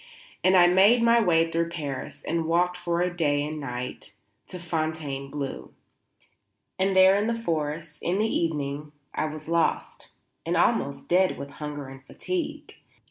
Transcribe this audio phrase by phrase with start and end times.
[0.43, 4.15] And I made my way through Paris and walked for a day and night
[4.47, 5.73] to Fontainebleau;
[6.79, 10.07] and there in the forest, in the evening, I was lost,
[10.43, 12.77] and almost dead with hunger and fatigue.